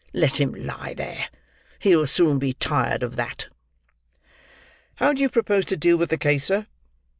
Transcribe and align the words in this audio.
"Let 0.13 0.41
him 0.41 0.53
lie 0.55 0.95
there; 0.95 1.29
he'll 1.77 2.07
soon 2.07 2.39
be 2.39 2.53
tired 2.53 3.03
of 3.03 3.17
that." 3.17 3.49
"How 4.95 5.13
do 5.13 5.21
you 5.21 5.29
propose 5.29 5.65
to 5.65 5.77
deal 5.77 5.97
with 5.97 6.09
the 6.09 6.17
case, 6.17 6.45
sir?" 6.45 6.65